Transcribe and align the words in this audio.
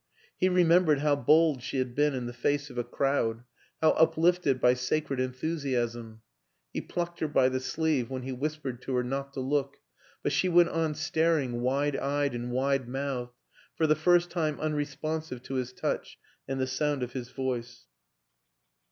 He 0.35 0.49
remembered 0.49 1.01
how 1.01 1.15
bold 1.15 1.61
she 1.61 1.77
had 1.77 1.93
been 1.93 2.15
in 2.15 2.25
the 2.25 2.33
face 2.33 2.71
of 2.71 2.77
a 2.79 2.83
crowd, 2.83 3.43
how 3.81 3.91
uplifted 3.91 4.59
by 4.59 4.73
sacred 4.73 5.19
en 5.19 5.31
thusiasm!... 5.31 6.21
He 6.73 6.81
plucked 6.81 7.19
her 7.19 7.27
by 7.27 7.49
the 7.49 7.59
sleeve 7.59 8.09
when 8.09 8.23
he 8.23 8.31
whispered 8.31 8.81
to 8.81 8.95
her 8.95 9.03
not 9.03 9.31
to 9.33 9.41
look 9.41 9.77
but 10.23 10.31
she 10.31 10.49
went 10.49 10.69
on 10.69 10.95
staring, 10.95 11.61
wide 11.61 11.95
eyed 11.97 12.33
and 12.33 12.51
wide 12.51 12.89
mouthed, 12.89 13.35
for 13.75 13.85
the 13.85 13.93
first 13.95 14.31
time 14.31 14.59
unresponsive 14.59 15.43
to 15.43 15.53
his 15.53 15.71
touch 15.71 16.17
and 16.47 16.59
the 16.59 16.65
sound 16.65 17.03
of 17.03 17.13
his 17.13 17.29
voice. 17.29 17.85